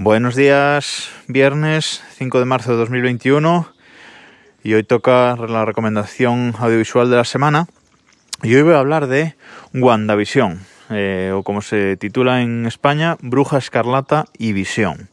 Buenos 0.00 0.36
días, 0.36 1.10
viernes 1.26 2.04
5 2.18 2.38
de 2.38 2.44
marzo 2.44 2.70
de 2.70 2.76
2021 2.76 3.68
y 4.62 4.74
hoy 4.74 4.84
toca 4.84 5.34
la 5.34 5.64
recomendación 5.64 6.54
audiovisual 6.56 7.10
de 7.10 7.16
la 7.16 7.24
semana 7.24 7.66
y 8.44 8.54
hoy 8.54 8.62
voy 8.62 8.74
a 8.74 8.78
hablar 8.78 9.08
de 9.08 9.34
WandaVision 9.74 10.60
eh, 10.90 11.32
o 11.34 11.42
como 11.42 11.62
se 11.62 11.96
titula 11.96 12.42
en 12.42 12.64
España, 12.66 13.16
Bruja 13.22 13.58
Escarlata 13.58 14.26
y 14.38 14.52
Visión. 14.52 15.08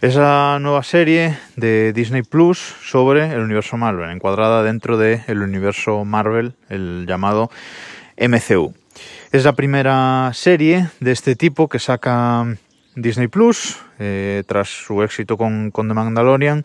Es 0.00 0.16
la 0.16 0.58
nueva 0.60 0.82
serie 0.82 1.38
de 1.54 1.92
Disney 1.92 2.22
Plus 2.22 2.58
sobre 2.58 3.32
el 3.32 3.42
universo 3.42 3.76
Marvel, 3.76 4.10
encuadrada 4.10 4.64
dentro 4.64 4.98
del 4.98 5.40
universo 5.40 6.04
Marvel, 6.04 6.54
el 6.68 7.06
llamado 7.06 7.48
MCU. 8.18 8.74
Es 9.30 9.44
la 9.44 9.52
primera 9.52 10.32
serie 10.34 10.88
de 10.98 11.12
este 11.12 11.36
tipo 11.36 11.68
que 11.68 11.78
saca 11.78 12.56
Disney 12.96 13.28
Plus, 13.28 13.78
eh, 13.98 14.44
tras 14.46 14.68
su 14.68 15.02
éxito 15.02 15.36
con, 15.36 15.72
The 15.72 15.82
Mandalorian, 15.82 16.62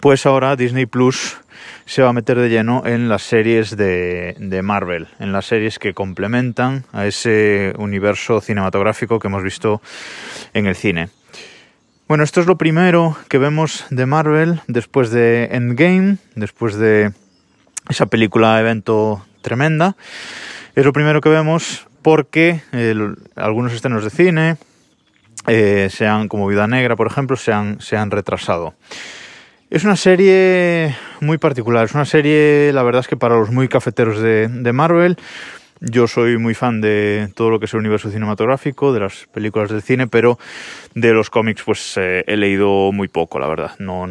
pues 0.00 0.26
ahora 0.26 0.56
Disney 0.56 0.86
Plus 0.86 1.38
se 1.86 2.02
va 2.02 2.10
a 2.10 2.12
meter 2.12 2.38
de 2.38 2.48
lleno 2.48 2.82
en 2.86 3.08
las 3.08 3.22
series 3.22 3.76
de, 3.76 4.34
de, 4.38 4.62
Marvel, 4.62 5.08
en 5.18 5.32
las 5.32 5.46
series 5.46 5.78
que 5.78 5.94
complementan 5.94 6.84
a 6.92 7.06
ese 7.06 7.72
universo 7.78 8.40
cinematográfico 8.40 9.18
que 9.18 9.28
hemos 9.28 9.42
visto 9.42 9.80
en 10.54 10.66
el 10.66 10.76
cine. 10.76 11.08
Bueno, 12.08 12.24
esto 12.24 12.40
es 12.40 12.46
lo 12.46 12.58
primero 12.58 13.16
que 13.28 13.38
vemos 13.38 13.86
de 13.90 14.06
Marvel 14.06 14.60
después 14.66 15.10
de 15.10 15.44
Endgame, 15.52 16.18
después 16.34 16.76
de 16.76 17.12
esa 17.88 18.06
película 18.06 18.60
evento 18.60 19.24
tremenda. 19.40 19.96
Es 20.74 20.84
lo 20.84 20.92
primero 20.92 21.20
que 21.20 21.28
vemos 21.28 21.86
porque 22.02 22.60
algunos 23.36 23.72
estrenos 23.72 24.04
de 24.04 24.10
cine, 24.10 24.56
eh, 25.46 25.88
sean 25.90 26.28
como 26.28 26.46
Vida 26.46 26.66
Negra, 26.66 26.96
por 26.96 27.06
ejemplo, 27.06 27.36
se 27.36 27.52
han, 27.52 27.80
se 27.80 27.96
han 27.96 28.10
retrasado. 28.10 28.74
Es 29.70 29.84
una 29.84 29.96
serie 29.96 30.94
muy 31.20 31.38
particular, 31.38 31.84
es 31.86 31.94
una 31.94 32.04
serie, 32.04 32.72
la 32.74 32.82
verdad 32.82 33.00
es 33.00 33.08
que 33.08 33.16
para 33.16 33.36
los 33.36 33.50
muy 33.50 33.68
cafeteros 33.68 34.20
de, 34.20 34.48
de 34.48 34.72
Marvel, 34.72 35.16
yo 35.80 36.06
soy 36.06 36.38
muy 36.38 36.54
fan 36.54 36.80
de 36.80 37.32
todo 37.34 37.50
lo 37.50 37.58
que 37.58 37.64
es 37.64 37.74
el 37.74 37.80
universo 37.80 38.10
cinematográfico, 38.10 38.92
de 38.92 39.00
las 39.00 39.26
películas 39.32 39.70
del 39.70 39.82
cine, 39.82 40.06
pero 40.06 40.38
de 40.94 41.12
los 41.12 41.28
cómics 41.28 41.62
pues 41.64 41.94
eh, 41.96 42.22
he 42.26 42.36
leído 42.36 42.92
muy 42.92 43.08
poco, 43.08 43.40
la 43.40 43.48
verdad. 43.48 43.72
No, 43.80 44.06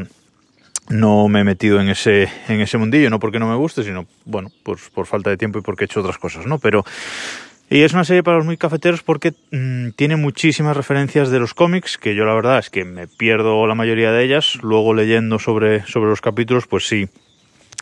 no 0.89 1.27
me 1.29 1.41
he 1.41 1.43
metido 1.45 1.79
en 1.79 1.87
ese, 1.87 2.27
en 2.49 2.59
ese 2.59 2.77
mundillo, 2.77 3.09
no 3.09 3.19
porque 3.19 3.39
no 3.39 3.47
me 3.47 3.55
guste, 3.55 3.83
sino, 3.83 4.05
bueno, 4.25 4.49
pues 4.63 4.89
por 4.93 5.05
falta 5.05 5.29
de 5.29 5.37
tiempo 5.37 5.59
y 5.59 5.61
porque 5.61 5.83
he 5.83 5.85
hecho 5.85 6.01
otras 6.01 6.17
cosas, 6.17 6.45
¿no? 6.45 6.59
Pero 6.59 6.83
y 7.71 7.83
es 7.83 7.93
una 7.93 8.03
serie 8.03 8.21
para 8.21 8.35
los 8.35 8.45
muy 8.45 8.57
cafeteros 8.57 9.01
porque 9.01 9.33
mmm, 9.51 9.91
tiene 9.95 10.17
muchísimas 10.17 10.75
referencias 10.75 11.31
de 11.31 11.39
los 11.39 11.53
cómics, 11.53 11.97
que 11.97 12.15
yo 12.15 12.25
la 12.25 12.33
verdad 12.33 12.59
es 12.59 12.69
que 12.69 12.83
me 12.83 13.07
pierdo 13.07 13.65
la 13.65 13.75
mayoría 13.75 14.11
de 14.11 14.25
ellas. 14.25 14.57
Luego 14.61 14.93
leyendo 14.93 15.39
sobre, 15.39 15.85
sobre 15.87 16.09
los 16.09 16.19
capítulos, 16.19 16.67
pues 16.67 16.85
sí, 16.85 17.07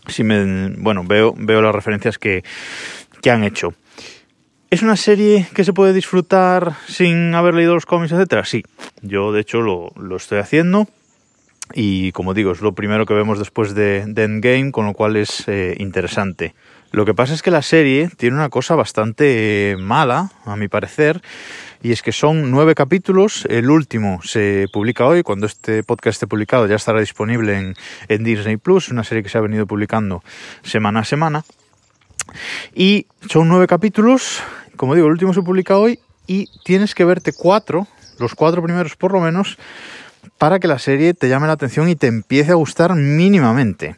sí 0.07 0.23
me, 0.23 0.69
bueno, 0.77 1.03
veo, 1.03 1.33
veo 1.35 1.63
las 1.63 1.73
referencias 1.73 2.19
que, 2.19 2.43
que 3.21 3.31
han 3.31 3.43
hecho. 3.43 3.73
¿Es 4.69 4.83
una 4.83 4.95
serie 4.95 5.47
que 5.55 5.63
se 5.63 5.73
puede 5.73 5.93
disfrutar 5.93 6.75
sin 6.87 7.33
haber 7.33 7.55
leído 7.55 7.73
los 7.73 7.87
cómics, 7.87 8.11
etcétera? 8.11 8.45
Sí, 8.45 8.63
yo 9.01 9.31
de 9.31 9.41
hecho 9.41 9.61
lo, 9.61 9.91
lo 9.95 10.17
estoy 10.17 10.37
haciendo. 10.37 10.87
Y 11.73 12.11
como 12.11 12.35
digo, 12.35 12.51
es 12.51 12.61
lo 12.61 12.73
primero 12.73 13.07
que 13.07 13.15
vemos 13.15 13.39
después 13.39 13.73
de, 13.73 14.05
de 14.05 14.23
Endgame, 14.23 14.71
con 14.71 14.85
lo 14.85 14.93
cual 14.93 15.15
es 15.15 15.47
eh, 15.47 15.75
interesante. 15.79 16.53
Lo 16.91 17.05
que 17.05 17.13
pasa 17.13 17.33
es 17.33 17.43
que 17.43 17.51
la 17.51 17.61
serie 17.61 18.09
tiene 18.17 18.35
una 18.35 18.49
cosa 18.49 18.75
bastante 18.75 19.75
mala, 19.79 20.31
a 20.45 20.55
mi 20.55 20.67
parecer, 20.67 21.21
y 21.83 21.91
es 21.91 22.01
que 22.01 22.11
son 22.11 22.49
nueve 22.49 22.73
capítulos. 22.73 23.45
El 23.49 23.69
último 23.69 24.21
se 24.23 24.67
publica 24.73 25.05
hoy, 25.05 25.21
cuando 25.21 25.45
este 25.45 25.83
podcast 25.83 26.15
esté 26.15 26.27
publicado 26.27 26.65
ya 26.65 26.75
estará 26.75 26.99
disponible 26.99 27.57
en, 27.57 27.75
en 28.07 28.23
Disney 28.23 28.57
Plus, 28.57 28.89
una 28.89 29.03
serie 29.03 29.21
que 29.21 29.29
se 29.29 29.37
ha 29.37 29.41
venido 29.41 29.67
publicando 29.67 30.23
semana 30.63 31.01
a 31.01 31.05
semana. 31.05 31.45
Y 32.73 33.05
son 33.29 33.47
nueve 33.49 33.67
capítulos, 33.67 34.41
como 34.75 34.95
digo, 34.95 35.07
el 35.07 35.13
último 35.13 35.33
se 35.33 35.41
publica 35.41 35.77
hoy 35.77 35.99
y 36.25 36.47
tienes 36.63 36.95
que 36.95 37.05
verte 37.05 37.33
cuatro, 37.33 37.87
los 38.17 38.33
cuatro 38.33 38.63
primeros 38.63 38.95
por 38.95 39.11
lo 39.13 39.19
menos, 39.19 39.57
para 40.37 40.59
que 40.59 40.67
la 40.67 40.79
serie 40.79 41.13
te 41.13 41.29
llame 41.29 41.47
la 41.47 41.53
atención 41.53 41.87
y 41.89 41.95
te 41.95 42.07
empiece 42.07 42.51
a 42.51 42.55
gustar 42.55 42.95
mínimamente. 42.95 43.97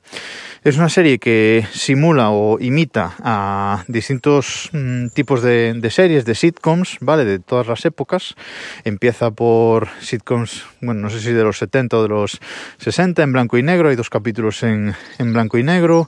Es 0.63 0.77
una 0.77 0.89
serie 0.89 1.17
que 1.17 1.65
simula 1.73 2.29
o 2.29 2.59
imita 2.59 3.15
a 3.23 3.83
distintos 3.87 4.69
mmm, 4.71 5.07
tipos 5.07 5.41
de, 5.41 5.73
de, 5.73 5.89
series, 5.89 6.23
de 6.23 6.35
sitcoms, 6.35 6.97
¿vale? 7.01 7.25
De 7.25 7.39
todas 7.39 7.65
las 7.65 7.83
épocas. 7.83 8.35
Empieza 8.83 9.31
por 9.31 9.87
sitcoms, 10.01 10.63
bueno, 10.79 11.01
no 11.01 11.09
sé 11.09 11.19
si 11.19 11.33
de 11.33 11.43
los 11.43 11.57
70 11.57 11.97
o 11.97 12.03
de 12.03 12.09
los 12.09 12.39
60 12.77 13.23
en 13.23 13.33
blanco 13.33 13.57
y 13.57 13.63
negro. 13.63 13.89
Hay 13.89 13.95
dos 13.95 14.11
capítulos 14.11 14.61
en, 14.61 14.93
en 15.17 15.33
blanco 15.33 15.57
y 15.57 15.63
negro. 15.63 16.07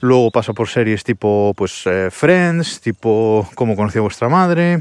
Luego 0.00 0.32
pasa 0.32 0.52
por 0.52 0.68
series 0.68 1.04
tipo, 1.04 1.54
pues, 1.56 1.86
eh, 1.86 2.08
Friends, 2.10 2.80
tipo 2.80 3.48
Cómo 3.54 3.76
conocí 3.76 3.98
a 3.98 4.02
vuestra 4.02 4.28
madre. 4.28 4.80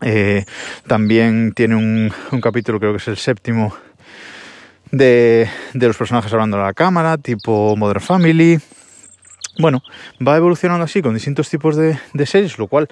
Eh, 0.00 0.46
también 0.86 1.52
tiene 1.54 1.76
un 1.76 2.40
capítulo, 2.40 2.80
creo 2.80 2.92
que 2.92 3.02
es 3.02 3.08
el 3.08 3.18
séptimo, 3.18 3.76
de, 4.90 5.48
de, 5.74 5.86
los 5.86 5.96
personajes 5.96 6.32
hablando 6.32 6.58
a 6.58 6.64
la 6.64 6.74
cámara, 6.74 7.18
tipo 7.18 7.76
Modern 7.76 8.00
Family. 8.00 8.60
Bueno, 9.58 9.82
va 10.26 10.36
evolucionando 10.36 10.84
así 10.84 11.02
con 11.02 11.12
distintos 11.12 11.50
tipos 11.50 11.76
de, 11.76 11.98
series, 12.24 12.58
lo 12.58 12.66
cual 12.66 12.88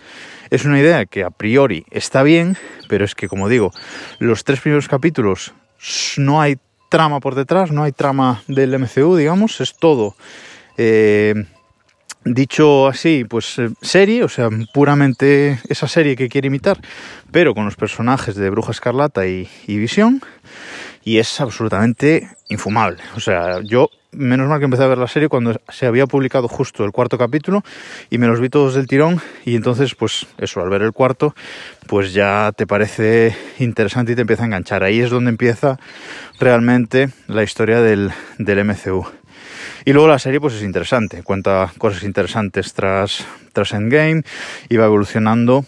es 0.51 0.65
una 0.65 0.79
idea 0.79 1.07
que 1.07 1.25
a 1.25 1.31
priori 1.31 1.87
está 1.91 2.23
bien, 2.23 2.57
pero 2.89 3.05
es 3.05 3.15
que, 3.15 3.29
como 3.29 3.49
digo, 3.49 3.73
los 4.19 4.45
tres 4.45 4.61
primeros 4.61 4.89
capítulos 4.89 5.55
no 6.19 6.43
hay 6.43 6.59
trama 6.91 7.21
por 7.21 7.35
detrás, 7.35 7.71
no 7.71 7.85
hay 7.85 7.93
trama 7.93 8.43
del 8.49 8.79
MCU, 8.79 9.17
digamos, 9.17 9.61
es 9.61 9.77
todo. 9.77 10.15
Eh, 10.77 11.47
dicho 12.25 12.87
así, 12.87 13.25
pues 13.25 13.59
eh, 13.59 13.71
serie, 13.81 14.25
o 14.25 14.29
sea, 14.29 14.51
puramente 14.75 15.61
esa 15.69 15.89
serie 15.89 16.17
que 16.17 16.29
quiere 16.29 16.49
imitar, 16.49 16.79
pero 17.31 17.55
con 17.55 17.65
los 17.65 17.77
personajes 17.77 18.35
de 18.35 18.51
Bruja 18.51 18.73
Escarlata 18.73 19.27
y 19.27 19.49
Visión 19.67 20.21
y 21.09 21.19
es 21.19 21.41
absolutamente 21.41 22.29
infumable. 22.51 22.99
O 23.17 23.21
sea, 23.21 23.63
yo 23.63 23.89
menos 24.13 24.47
mal 24.47 24.59
que 24.59 24.67
empecé 24.67 24.83
a 24.83 24.89
ver 24.89 24.99
la 24.99 25.09
serie 25.09 25.31
cuando 25.31 25.59
se 25.71 25.87
había 25.87 26.07
publicado 26.07 26.49
justo 26.49 26.85
el 26.85 26.93
cuarto 26.93 27.17
capítulo 27.17 27.63
y 28.11 28.19
me 28.19 28.27
los 28.27 28.41
vi 28.41 28.51
todos 28.51 28.75
del 28.75 28.87
tirón 28.87 29.19
y 29.47 29.57
entonces 29.57 29.95
pues 29.95 30.27
eso, 30.37 30.61
al 30.61 30.69
ver 30.69 30.83
el 30.83 30.93
cuarto 30.93 31.35
pues 31.87 32.13
ya 32.13 32.53
te 32.55 32.67
parece 32.67 33.35
interesante 33.59 34.13
y 34.13 34.17
te 34.17 34.21
empieza 34.21 34.43
a 34.43 34.47
enganchar. 34.47 34.83
Ahí 34.83 35.01
es 35.01 35.09
donde 35.09 35.31
empieza 35.31 35.79
realmente 36.39 37.09
la 37.27 37.43
historia 37.43 37.81
del, 37.81 38.13
del 38.37 38.65
MCU. 38.67 39.07
Y 39.87 39.95
luego 39.95 40.09
la 40.09 40.19
serie 40.19 40.43
pues 40.43 40.53
es 40.53 40.63
interesante, 40.63 41.23
cuenta 41.23 41.73
cosas 41.79 42.03
interesantes 42.03 42.75
tras, 42.75 43.25
tras 43.55 43.73
Endgame 43.73 44.25
y 44.69 44.77
va 44.77 44.85
evolucionando 44.85 45.65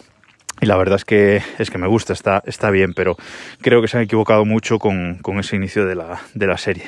y 0.61 0.67
la 0.67 0.77
verdad 0.77 0.97
es 0.97 1.05
que, 1.05 1.41
es 1.57 1.71
que 1.71 1.79
me 1.79 1.87
gusta, 1.87 2.13
está, 2.13 2.43
está 2.45 2.69
bien, 2.69 2.93
pero 2.93 3.17
creo 3.61 3.81
que 3.81 3.87
se 3.87 3.97
han 3.97 4.03
equivocado 4.03 4.45
mucho 4.45 4.77
con, 4.77 5.17
con 5.21 5.39
ese 5.39 5.55
inicio 5.55 5.87
de 5.87 5.95
la, 5.95 6.21
de 6.35 6.47
la 6.47 6.57
serie. 6.57 6.83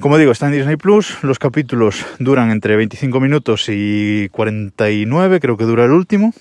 Como 0.00 0.18
digo, 0.18 0.32
está 0.32 0.46
en 0.46 0.52
Disney 0.52 0.76
Plus, 0.76 1.22
los 1.22 1.38
capítulos 1.38 2.04
duran 2.18 2.50
entre 2.50 2.74
25 2.74 3.20
minutos 3.20 3.66
y 3.68 4.28
49, 4.30 5.38
creo 5.38 5.56
que 5.56 5.64
dura 5.64 5.84
el 5.84 5.92
último. 5.92 6.34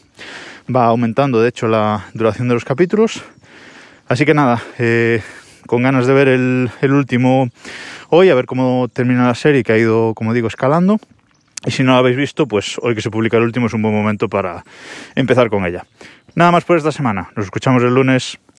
Va 0.73 0.85
aumentando, 0.85 1.39
de 1.39 1.49
hecho, 1.49 1.67
la 1.67 2.07
duración 2.15 2.47
de 2.47 2.55
los 2.55 2.65
capítulos. 2.65 3.23
Así 4.07 4.25
que 4.25 4.33
nada, 4.33 4.61
eh, 4.79 5.21
con 5.67 5.83
ganas 5.83 6.07
de 6.07 6.13
ver 6.13 6.29
el, 6.29 6.71
el 6.81 6.93
último 6.93 7.49
hoy, 8.09 8.29
a 8.29 8.35
ver 8.35 8.47
cómo 8.47 8.87
termina 8.91 9.27
la 9.27 9.35
serie, 9.35 9.63
que 9.63 9.73
ha 9.73 9.77
ido, 9.77 10.13
como 10.15 10.33
digo, 10.33 10.47
escalando. 10.47 10.99
Y 11.65 11.71
si 11.71 11.83
no 11.83 11.93
lo 11.93 11.99
habéis 11.99 12.17
visto, 12.17 12.47
pues 12.47 12.77
hoy 12.81 12.93
que 12.95 13.01
se 13.01 13.09
publica 13.09 13.37
el 13.37 13.43
último 13.43 13.67
es 13.67 13.73
un 13.73 13.81
buen 13.81 13.93
momento 13.93 14.27
para 14.27 14.63
empezar 15.15 15.49
con 15.49 15.65
ella. 15.65 15.85
Nada 16.35 16.51
más 16.51 16.65
por 16.65 16.77
esta 16.77 16.91
semana. 16.91 17.29
Nos 17.35 17.45
escuchamos 17.45 17.83
el 17.83 17.93
lunes. 17.93 18.39